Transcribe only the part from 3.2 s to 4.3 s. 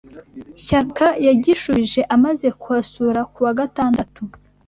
ku wa Gatandatu